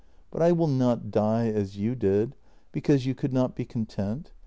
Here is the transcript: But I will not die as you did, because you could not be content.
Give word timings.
But 0.31 0.41
I 0.41 0.51
will 0.51 0.65
not 0.65 1.11
die 1.11 1.49
as 1.49 1.77
you 1.77 1.93
did, 1.93 2.35
because 2.71 3.05
you 3.05 3.13
could 3.13 3.33
not 3.33 3.55
be 3.55 3.65
content. 3.65 4.31